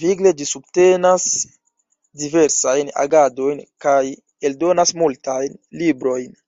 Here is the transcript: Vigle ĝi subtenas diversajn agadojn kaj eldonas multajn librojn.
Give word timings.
Vigle 0.00 0.32
ĝi 0.40 0.46
subtenas 0.48 1.24
diversajn 2.24 2.92
agadojn 3.06 3.64
kaj 3.86 3.98
eldonas 4.50 4.94
multajn 5.04 5.60
librojn. 5.86 6.40